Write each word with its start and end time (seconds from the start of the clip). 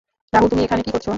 রাহুল 0.33 0.49
তুমি 0.51 0.61
এখানে 0.63 0.81
কি 0.85 0.89
করছ? 0.91 1.07